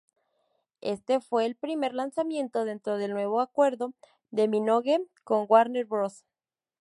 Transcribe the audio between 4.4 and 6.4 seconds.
Minogue con Warner Bros.